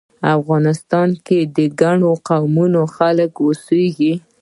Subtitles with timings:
[0.37, 4.13] افغانستان کې د ګڼو قومونو خلک اوسیږی